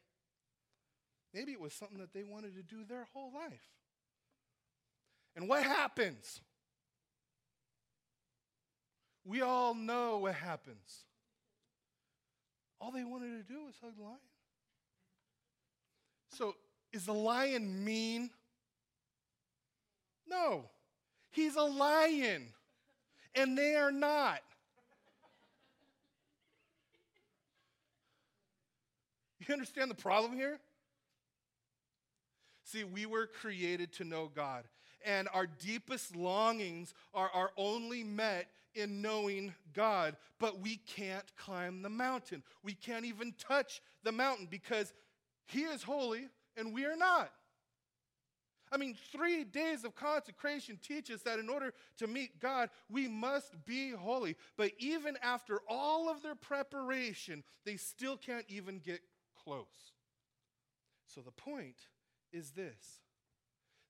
[1.33, 3.69] Maybe it was something that they wanted to do their whole life.
[5.35, 6.41] And what happens?
[9.25, 11.05] We all know what happens.
[12.79, 14.17] All they wanted to do was hug the lion.
[16.37, 16.55] So,
[16.91, 18.29] is the lion mean?
[20.27, 20.65] No.
[21.31, 22.49] He's a lion,
[23.33, 24.41] and they are not.
[29.47, 30.59] You understand the problem here?
[32.65, 34.63] See, we were created to know God,
[35.05, 41.81] and our deepest longings are, are only met in knowing God, but we can't climb
[41.81, 42.41] the mountain.
[42.63, 44.93] We can't even touch the mountain because
[45.45, 46.27] He is holy
[46.57, 47.31] and we are not.
[48.71, 53.07] I mean, three days of consecration teach us that in order to meet God, we
[53.07, 54.35] must be holy.
[54.57, 59.01] But even after all of their preparation, they still can't even get
[59.43, 59.93] close.
[61.07, 61.87] So the point
[62.31, 63.01] is this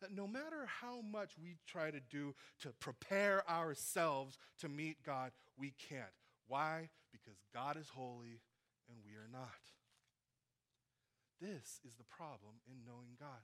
[0.01, 5.31] that no matter how much we try to do to prepare ourselves to meet God,
[5.57, 6.03] we can't.
[6.47, 6.89] Why?
[7.13, 8.41] Because God is holy
[8.89, 9.49] and we are not.
[11.39, 13.43] This is the problem in knowing God.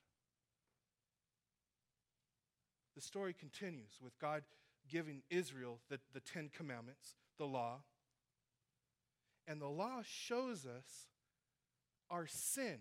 [2.96, 4.44] The story continues with God
[4.90, 7.84] giving Israel the, the Ten Commandments, the law.
[9.48, 11.09] And the law shows us
[12.10, 12.80] our sin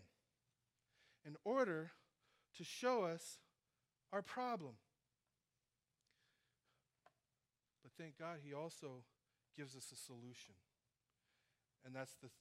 [1.26, 1.90] in order
[2.56, 3.38] to show us
[4.12, 4.74] our problem.
[7.82, 9.04] But thank God, He also
[9.56, 10.54] gives us a solution.
[11.84, 12.32] And that's the th-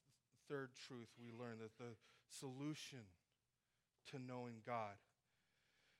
[0.50, 1.96] third truth we learn that the
[2.30, 3.10] solution
[4.12, 4.96] to knowing God.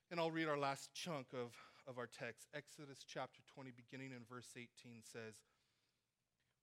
[0.10, 1.52] And I'll read our last chunk of,
[1.88, 2.48] of our text.
[2.56, 5.36] Exodus chapter 20, beginning in verse 18, says,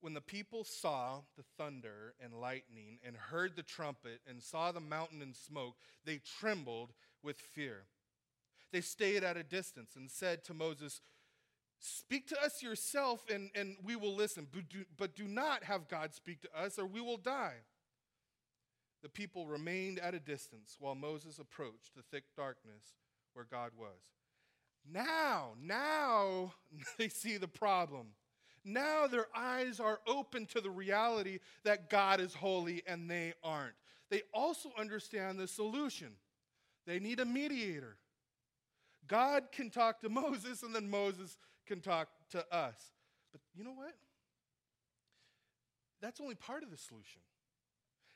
[0.04, 4.78] When the people saw the thunder and lightning, and heard the trumpet, and saw the
[4.78, 7.84] mountain in smoke, they trembled with fear.
[8.70, 11.00] They stayed at a distance and said to Moses,
[11.78, 15.88] Speak to us yourself, and, and we will listen, but do, but do not have
[15.88, 17.62] God speak to us, or we will die.
[19.02, 22.92] The people remained at a distance while Moses approached the thick darkness
[23.32, 24.02] where God was.
[24.86, 26.52] Now, now
[26.98, 28.08] they see the problem.
[28.64, 33.74] Now their eyes are open to the reality that God is holy and they aren't.
[34.10, 36.08] They also understand the solution.
[36.86, 37.96] They need a mediator.
[39.06, 42.76] God can talk to Moses and then Moses can talk to us.
[43.32, 43.94] But you know what?
[46.00, 47.20] That's only part of the solution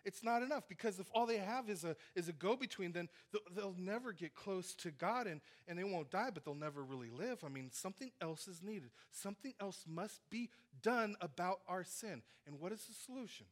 [0.08, 3.10] it's not enough because if all they have is a, is a go between, then
[3.54, 7.10] they'll never get close to God and, and they won't die, but they'll never really
[7.10, 7.44] live.
[7.44, 8.88] I mean, something else is needed.
[9.12, 10.48] Something else must be
[10.82, 12.22] done about our sin.
[12.46, 13.44] And what is the solution?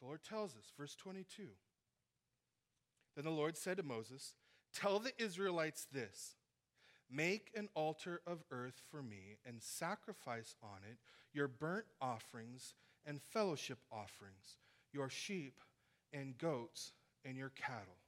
[0.00, 1.42] The Lord tells us, verse 22.
[3.14, 4.32] Then the Lord said to Moses,
[4.72, 6.36] Tell the Israelites this
[7.10, 10.96] Make an altar of earth for me and sacrifice on it
[11.34, 14.56] your burnt offerings and fellowship offerings
[14.96, 15.60] your sheep
[16.14, 16.92] and goats
[17.24, 17.98] and your cattle.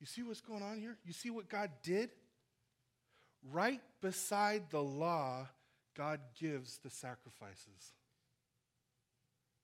[0.00, 0.96] You see what's going on here?
[1.04, 2.08] You see what God did?
[3.52, 5.48] Right beside the law,
[5.94, 7.92] God gives the sacrifices.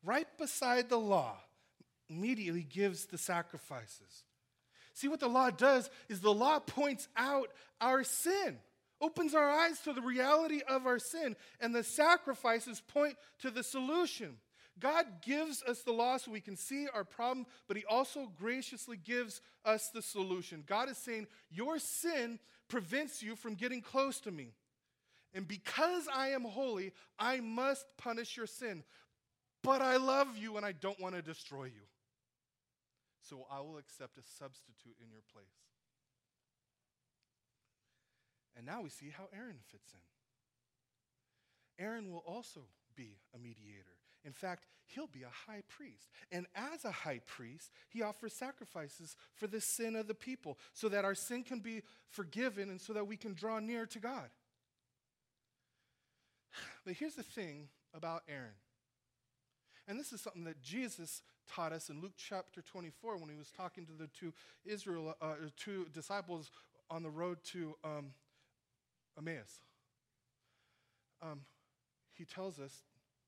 [0.04, 1.36] Right beside the law,
[2.10, 4.24] immediately gives the sacrifices.
[4.92, 7.48] See, what the law does is the law points out
[7.80, 8.58] our sin,
[9.00, 13.62] opens our eyes to the reality of our sin, and the sacrifices point to the
[13.62, 14.36] solution.
[14.80, 18.96] God gives us the law so we can see our problem, but He also graciously
[18.96, 20.64] gives us the solution.
[20.66, 24.52] God is saying, Your sin prevents you from getting close to me.
[25.32, 28.84] And because I am holy, I must punish your sin.
[29.62, 31.86] But I love you and I don't want to destroy you.
[33.28, 35.46] So I will accept a substitute in your place.
[38.56, 41.84] And now we see how Aaron fits in.
[41.84, 42.60] Aaron will also
[42.94, 44.03] be a mediator.
[44.24, 46.08] In fact, he'll be a high priest.
[46.32, 50.88] And as a high priest, he offers sacrifices for the sin of the people so
[50.88, 54.30] that our sin can be forgiven and so that we can draw near to God.
[56.84, 58.54] But here's the thing about Aaron
[59.88, 63.50] And this is something that Jesus taught us in Luke chapter 24 when he was
[63.50, 64.32] talking to the two
[64.64, 66.50] Israel, uh, two disciples
[66.90, 68.12] on the road to um,
[69.18, 69.60] Emmaus.
[71.22, 71.40] Um,
[72.12, 72.82] he tells us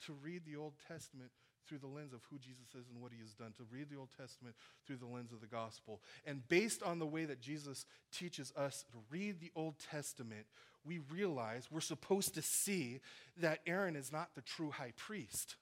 [0.04, 1.30] to read the Old Testament
[1.66, 3.96] through the lens of who Jesus is and what he has done, to read the
[3.96, 4.54] Old Testament
[4.87, 6.00] through the lens of the gospel.
[6.24, 10.46] And based on the way that Jesus teaches us to read the Old Testament,
[10.85, 13.00] we realize we're supposed to see
[13.38, 15.56] that Aaron is not the true high priest.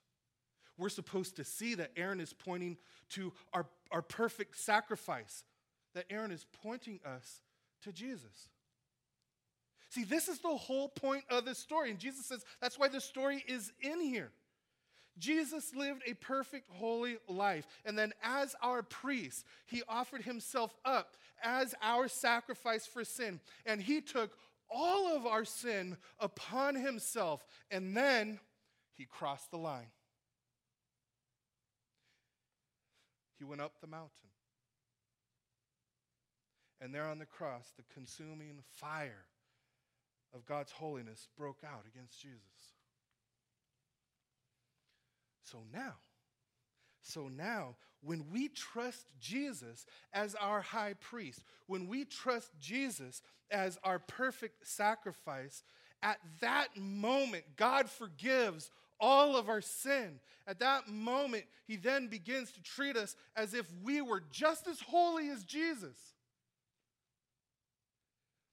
[0.76, 2.76] We're supposed to see that Aaron is pointing
[3.10, 5.44] to our, our perfect sacrifice,
[5.94, 7.40] that Aaron is pointing us
[7.82, 8.48] to Jesus.
[9.94, 11.88] See, this is the whole point of the story.
[11.88, 14.32] And Jesus says that's why the story is in here.
[15.20, 17.64] Jesus lived a perfect, holy life.
[17.84, 23.38] And then, as our priest, he offered himself up as our sacrifice for sin.
[23.66, 24.36] And he took
[24.68, 27.46] all of our sin upon himself.
[27.70, 28.40] And then
[28.96, 29.92] he crossed the line.
[33.38, 34.10] He went up the mountain.
[36.80, 39.26] And there on the cross, the consuming fire
[40.46, 42.40] God's holiness broke out against Jesus.
[45.42, 45.94] So now,
[47.02, 53.78] so now, when we trust Jesus as our high priest, when we trust Jesus as
[53.84, 55.62] our perfect sacrifice,
[56.02, 60.20] at that moment, God forgives all of our sin.
[60.46, 64.80] At that moment, He then begins to treat us as if we were just as
[64.80, 65.96] holy as Jesus.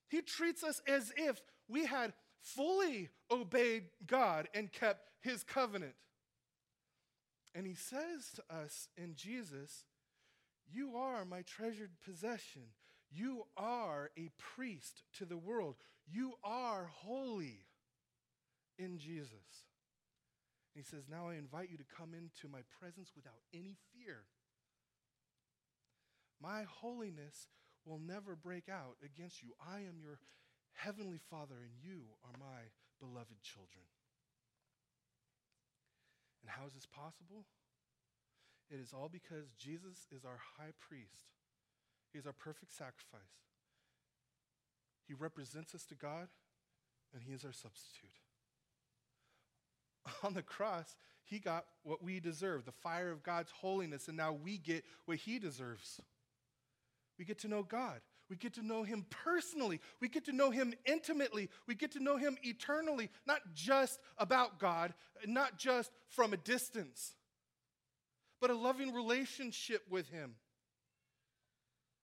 [0.10, 1.42] He treats us as if
[1.72, 5.96] we had fully obeyed God and kept His covenant.
[7.56, 9.86] And He says to us in Jesus,
[10.70, 12.64] You are my treasured possession.
[13.14, 15.76] You are a priest to the world.
[16.10, 17.66] You are holy
[18.78, 19.66] in Jesus.
[20.74, 24.24] And he says, Now I invite you to come into my presence without any fear.
[26.42, 27.48] My holiness
[27.86, 29.50] will never break out against you.
[29.70, 30.20] I am your
[30.74, 33.86] heavenly Father, and you are my beloved children.
[36.42, 37.46] And how is this possible?
[38.70, 41.36] It is all because Jesus is our high priest.
[42.12, 43.22] He is our perfect sacrifice.
[45.08, 46.30] He represents us to God,
[47.14, 48.10] and He is our substitute.
[50.24, 54.32] On the cross, He got what we deserve the fire of God's holiness, and now
[54.32, 56.00] we get what He deserves.
[57.20, 58.02] We get to know God.
[58.32, 59.82] We get to know Him personally.
[60.00, 61.50] We get to know Him intimately.
[61.68, 64.94] We get to know Him eternally, not just about God,
[65.28, 67.16] not just from a distance,
[68.40, 70.36] but a loving relationship with Him.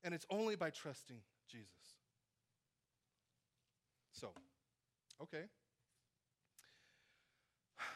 [0.05, 1.17] And it's only by trusting
[1.51, 1.67] Jesus.
[4.13, 4.29] So,
[5.23, 5.45] okay.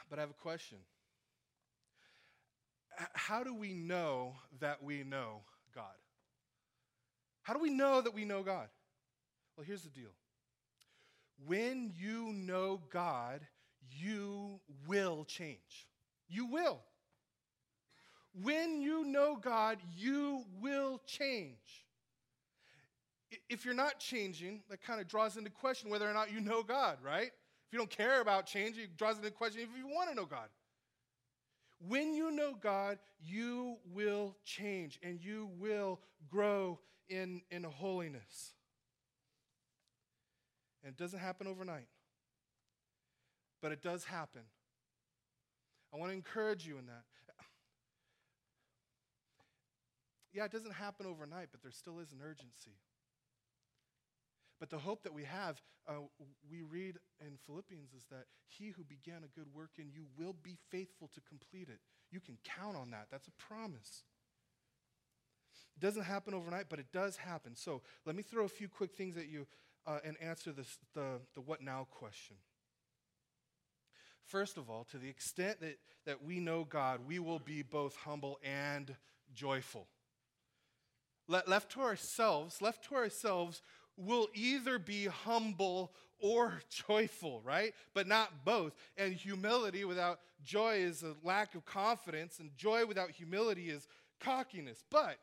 [0.09, 0.79] But I have a question.
[3.13, 5.43] How do we know that we know
[5.75, 5.85] God?
[7.43, 8.69] How do we know that we know God?
[9.57, 10.11] Well, here's the deal.
[11.45, 13.41] When you know God,
[13.91, 15.89] you will change.
[16.29, 16.81] You will.
[18.43, 21.87] When you know God, you will change.
[23.49, 26.63] If you're not changing, that kind of draws into question whether or not you know
[26.63, 27.27] God, right?
[27.27, 30.27] If you don't care about changing, it draws into question if you want to know
[30.27, 30.49] God.
[31.89, 36.01] When you know God, you will change and you will
[36.31, 36.79] grow
[37.13, 38.55] in, in holiness.
[40.83, 41.89] And it doesn't happen overnight,
[43.61, 44.43] but it does happen.
[45.93, 47.05] I want to encourage you in that.
[50.33, 52.79] Yeah, it doesn't happen overnight, but there still is an urgency.
[54.59, 56.07] But the hope that we have, uh,
[56.51, 60.35] we read in Philippians, is that he who began a good work in you will
[60.43, 61.81] be faithful to complete it.
[62.11, 63.09] You can count on that.
[63.11, 64.05] That's a promise.
[65.77, 67.55] It doesn't happen overnight, but it does happen.
[67.57, 69.47] So let me throw a few quick things at you
[69.87, 72.37] uh, and answer this, the, the what now question.
[74.27, 77.97] First of all, to the extent that, that we know God, we will be both
[77.97, 78.95] humble and
[79.35, 79.87] joyful.
[81.29, 83.63] Le- left to ourselves, left to ourselves,
[83.97, 87.75] we'll either be humble or joyful, right?
[87.95, 88.75] But not both.
[88.97, 93.87] And humility without joy is a lack of confidence, and joy without humility is
[94.21, 94.83] cockiness.
[94.91, 95.19] But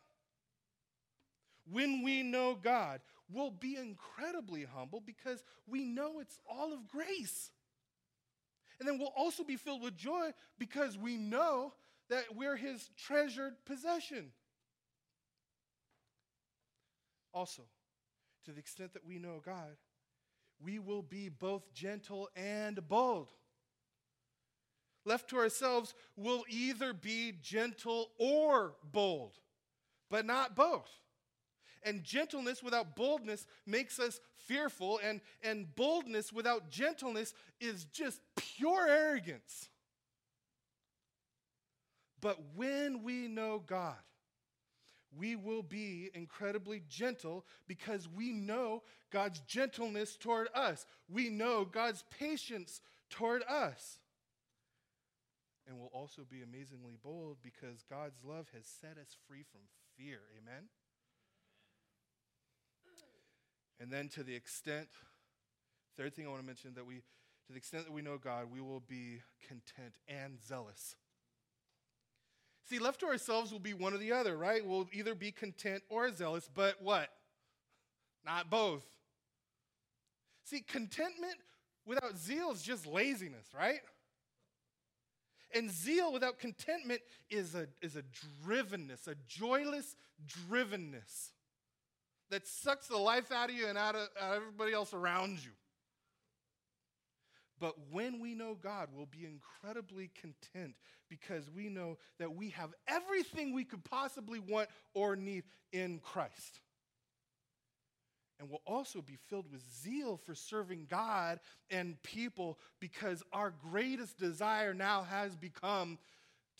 [1.71, 3.01] when we know God,
[3.31, 7.51] we'll be incredibly humble because we know it's all of grace.
[8.79, 11.73] And then we'll also be filled with joy because we know
[12.09, 14.31] that we're his treasured possession.
[17.33, 17.63] Also,
[18.45, 19.77] to the extent that we know God,
[20.63, 23.31] we will be both gentle and bold.
[25.05, 29.33] left to ourselves, we'll either be gentle or bold,
[30.09, 30.89] but not both.
[31.83, 38.87] And gentleness without boldness makes us fearful, and, and boldness without gentleness is just pure
[38.87, 39.69] arrogance.
[42.21, 43.95] But when we know God,
[45.17, 50.85] we will be incredibly gentle because we know God's gentleness toward us.
[51.07, 53.97] We know God's patience toward us.
[55.67, 59.61] And we'll also be amazingly bold because God's love has set us free from
[59.97, 60.19] fear.
[60.41, 60.63] Amen?
[63.79, 64.89] And then to the extent,
[65.97, 68.47] third thing I want to mention that we, to the extent that we know God,
[68.51, 70.95] we will be content and zealous.
[72.69, 74.65] See, left to ourselves will be one or the other, right?
[74.65, 77.09] We'll either be content or zealous, but what?
[78.25, 78.85] Not both.
[80.43, 81.35] See, contentment
[81.85, 83.79] without zeal is just laziness, right?
[85.55, 88.03] And zeal without contentment is a, is a
[88.45, 89.95] drivenness, a joyless
[90.27, 91.31] drivenness
[92.29, 95.43] that sucks the life out of you and out of, out of everybody else around
[95.43, 95.51] you.
[97.59, 100.75] But when we know God, we'll be incredibly content
[101.09, 106.61] because we know that we have everything we could possibly want or need in Christ.
[108.39, 114.17] And we'll also be filled with zeal for serving God and people because our greatest
[114.17, 115.97] desire now has become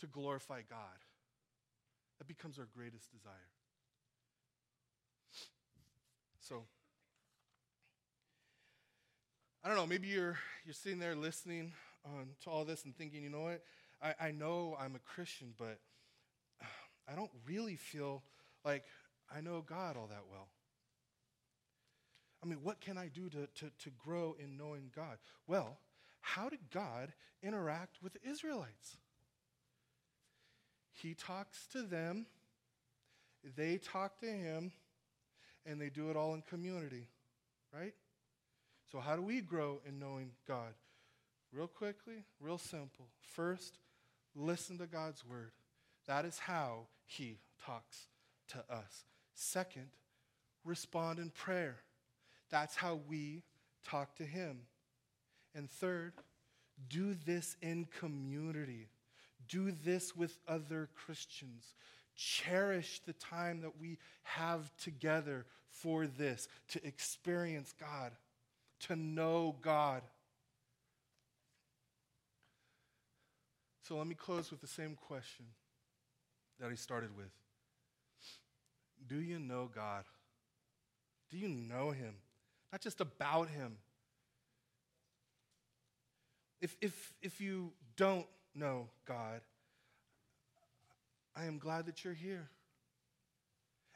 [0.00, 0.78] to glorify God.
[2.18, 3.32] That becomes our greatest desire.
[6.40, 6.64] So,
[9.62, 11.72] I don't know, maybe you're, you're sitting there listening
[12.06, 13.62] um, to all this and thinking, you know what?
[14.02, 15.78] I, I know I'm a Christian, but
[17.10, 18.22] I don't really feel
[18.64, 18.84] like
[19.34, 20.48] I know God all that well.
[22.42, 25.18] I mean, what can I do to, to, to grow in knowing God?
[25.46, 25.78] Well,
[26.22, 27.12] how did God
[27.42, 28.96] interact with the Israelites?
[30.92, 32.26] He talks to them,
[33.56, 34.72] they talk to him,
[35.66, 37.08] and they do it all in community,
[37.72, 37.94] right?
[38.90, 40.74] So, how do we grow in knowing God?
[41.52, 43.06] Real quickly, real simple.
[43.20, 43.78] First,
[44.34, 45.52] listen to God's word.
[46.06, 48.08] That is how He talks
[48.48, 49.04] to us.
[49.34, 49.88] Second,
[50.64, 51.76] respond in prayer.
[52.50, 53.42] That's how we
[53.84, 54.60] talk to Him.
[55.54, 56.12] And third,
[56.88, 58.88] do this in community.
[59.48, 61.74] Do this with other Christians.
[62.22, 68.12] Cherish the time that we have together for this, to experience God
[68.80, 70.02] to know God.
[73.82, 75.46] So let me close with the same question
[76.58, 77.30] that I started with
[79.06, 80.04] Do you know God?
[81.30, 82.14] Do you know him?
[82.72, 83.76] Not just about him.
[86.60, 89.40] If, if, if you don't know God,
[91.36, 92.50] I am glad that you're here.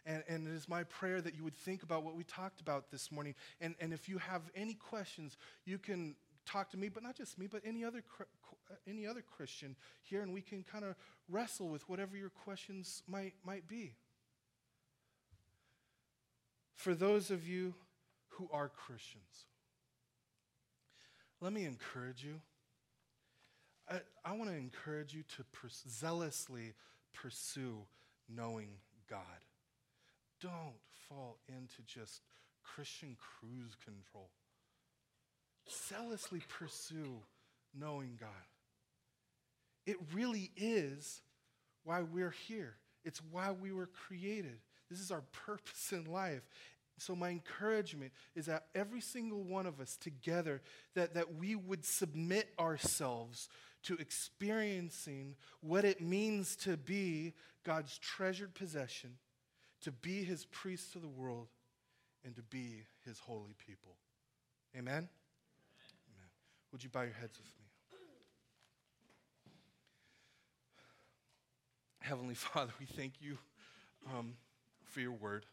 [0.07, 2.91] And, and it is my prayer that you would think about what we talked about
[2.91, 3.35] this morning.
[3.61, 6.15] And, and if you have any questions, you can
[6.45, 10.21] talk to me, but not just me, but any other, uh, any other Christian here,
[10.21, 10.95] and we can kind of
[11.29, 13.95] wrestle with whatever your questions might, might be.
[16.75, 17.75] For those of you
[18.29, 19.47] who are Christians,
[21.41, 22.41] let me encourage you.
[23.89, 26.75] I, I want to encourage you to pers- zealously
[27.15, 27.87] pursue
[28.29, 28.69] knowing
[29.09, 29.21] God
[30.45, 30.75] don't
[31.09, 32.21] fall into just
[32.63, 34.29] Christian cruise control.
[35.89, 37.23] Zealously pursue
[37.79, 38.29] knowing God.
[39.87, 41.23] It really is
[41.85, 42.77] why we're here.
[43.05, 44.59] It's why we were created.
[44.91, 46.43] This is our purpose in life.
[46.99, 50.63] So my encouragement is that every single one of us together
[50.95, 53.49] that, that we would submit ourselves
[53.85, 59.17] to experiencing what it means to be God's treasured possession
[59.85, 61.49] to be his priest to the world
[62.25, 63.97] and to be his holy people.
[64.75, 64.95] Amen?
[64.95, 65.09] Amen.
[66.09, 66.29] Amen.
[66.73, 67.99] Would you bow your heads with me?
[72.01, 73.37] Heavenly Father, we thank you
[74.15, 74.35] um,
[74.85, 75.45] for your word.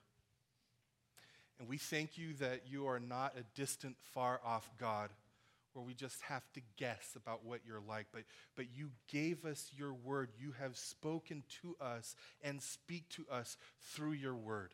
[1.59, 5.09] And we thank you that you are not a distant, far off God
[5.73, 8.23] where we just have to guess about what you're like, but,
[8.55, 10.29] but you gave us your word.
[10.37, 14.73] You have spoken to us and speak to us through your word.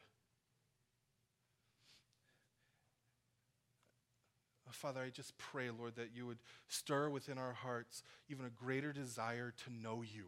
[4.71, 8.93] Father, I just pray, Lord, that you would stir within our hearts even a greater
[8.93, 10.25] desire to know you.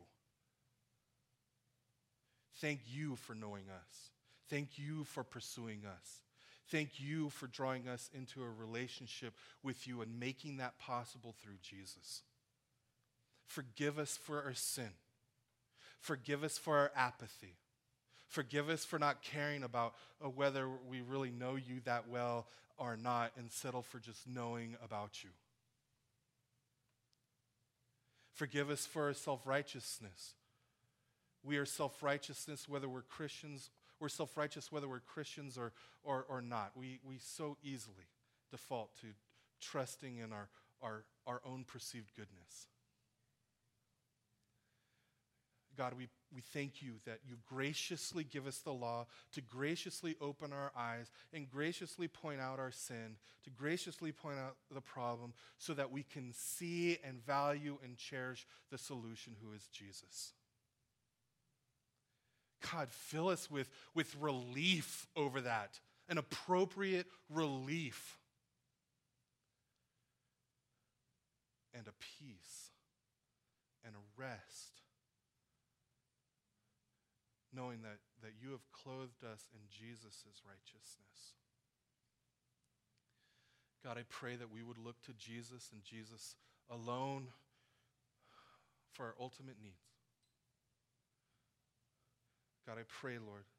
[2.57, 4.11] Thank you for knowing us.
[4.49, 6.21] Thank you for pursuing us.
[6.69, 11.57] Thank you for drawing us into a relationship with you and making that possible through
[11.61, 12.21] Jesus.
[13.45, 14.91] Forgive us for our sin.
[15.99, 17.55] Forgive us for our apathy.
[18.27, 22.45] Forgive us for not caring about uh, whether we really know you that well
[22.77, 25.31] or not and settle for just knowing about you.
[28.33, 30.35] Forgive us for our self righteousness.
[31.43, 35.73] We are self righteousness whether we're Christians, we're self righteous whether we're Christians or,
[36.03, 36.71] or, or not.
[36.75, 38.07] We, we so easily
[38.51, 39.07] default to
[39.61, 40.49] trusting in our,
[40.81, 42.67] our, our own perceived goodness.
[45.79, 50.51] God, we, we thank you that you graciously give us the law to graciously open
[50.51, 55.73] our eyes and graciously point out our sin, to graciously point out the problem so
[55.73, 60.33] that we can see and value and cherish the solution who is Jesus.
[62.71, 68.17] God, fill us with, with relief over that, an appropriate relief
[71.73, 72.71] and a peace
[73.85, 74.81] and a rest
[77.53, 81.33] knowing that, that you have clothed us in Jesus' righteousness.
[83.83, 86.35] God, I pray that we would look to Jesus and Jesus
[86.69, 87.27] alone
[88.93, 89.88] for our ultimate needs.
[92.69, 93.49] God, I pray, Lord,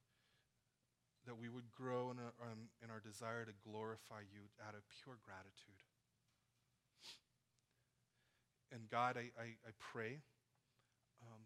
[1.26, 4.86] that we would grow in our, um, in our desire to glorify you out of
[5.02, 5.82] pure gratitude.
[8.70, 10.22] And God, I, I, I pray
[11.26, 11.42] um,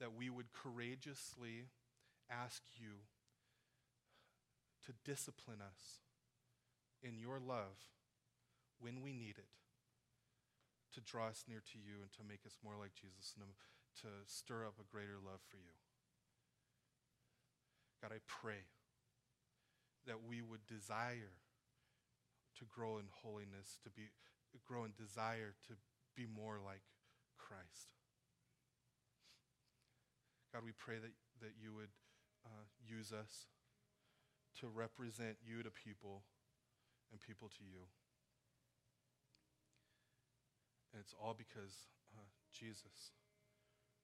[0.00, 1.72] that we would courageously
[2.28, 3.08] ask you
[4.84, 6.04] to discipline us
[7.02, 7.80] in your love
[8.80, 9.48] when we need it,
[10.92, 13.48] to draw us near to you and to make us more like Jesus and
[14.04, 15.81] to stir up a greater love for you.
[18.02, 18.66] God, I pray
[20.06, 21.38] that we would desire
[22.58, 24.10] to grow in holiness, to be
[24.66, 25.72] grow in desire to
[26.14, 26.82] be more like
[27.38, 27.94] Christ.
[30.52, 31.94] God, we pray that, that you would
[32.44, 33.48] uh, use us
[34.60, 36.22] to represent you to people
[37.10, 37.88] and people to you.
[40.92, 43.16] And it's all because uh, Jesus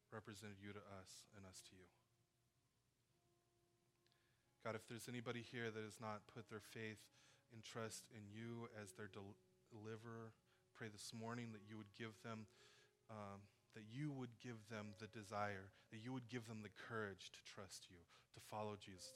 [0.09, 1.98] represented you to us and us to you.
[4.65, 7.01] God, if there's anybody here that has not put their faith
[7.55, 9.39] and trust in you as their del-
[9.71, 10.35] deliverer,
[10.77, 12.47] pray this morning that you would give them.
[13.09, 13.41] Um,
[13.75, 17.41] that you would give them the desire, that you would give them the courage to
[17.47, 18.01] trust you,
[18.35, 19.13] to follow Jesus.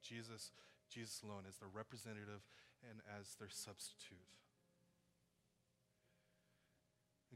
[0.00, 0.52] Jesus,
[0.88, 2.40] Jesus alone as their representative
[2.88, 4.24] and as their substitute.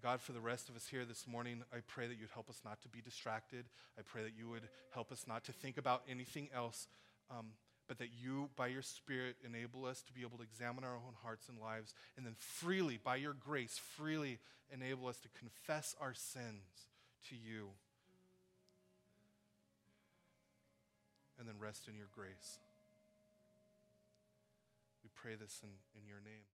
[0.00, 2.62] God, for the rest of us here this morning, I pray that you'd help us
[2.64, 3.66] not to be distracted.
[3.98, 6.88] I pray that you would help us not to think about anything else,
[7.30, 7.46] um,
[7.88, 11.14] but that you, by your Spirit, enable us to be able to examine our own
[11.22, 14.38] hearts and lives, and then freely, by your grace, freely
[14.72, 16.86] enable us to confess our sins
[17.28, 17.68] to you,
[21.38, 22.58] and then rest in your grace.
[25.02, 25.70] We pray this in,
[26.00, 26.50] in your name.